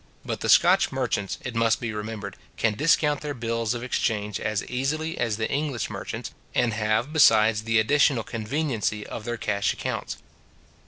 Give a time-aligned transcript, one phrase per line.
[0.25, 4.65] But the Scotch merchants, it must be remembered, can discount their bills of exchange as
[4.65, 10.17] easily as the English merchants; and have, besides, the additional conveniency of their cash accounts.